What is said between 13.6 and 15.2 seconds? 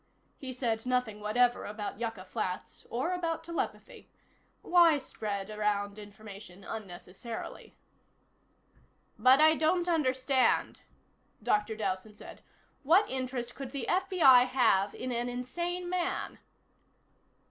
the FBI have in